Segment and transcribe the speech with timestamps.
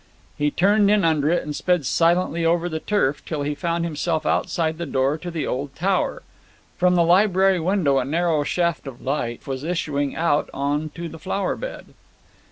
[0.35, 4.25] He turned in under it and sped silently over the turf, till he found himself
[4.25, 6.23] outside the door to the old tower.
[6.75, 11.19] From the library window a narrow shaft of light was issuing out on to the
[11.19, 11.93] flower bed.